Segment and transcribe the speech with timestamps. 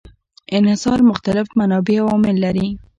[0.53, 2.67] انحصار مختلف منابع او عوامل لري.